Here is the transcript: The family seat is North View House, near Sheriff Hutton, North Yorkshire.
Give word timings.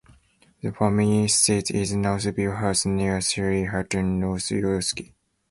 The 0.63 0.71
family 0.73 1.27
seat 1.27 1.69
is 1.69 1.93
North 1.93 2.23
View 2.23 2.53
House, 2.53 2.87
near 2.87 3.21
Sheriff 3.21 3.69
Hutton, 3.69 4.19
North 4.19 4.49
Yorkshire. 4.49 5.13